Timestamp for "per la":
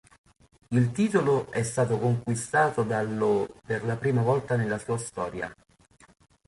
3.63-3.97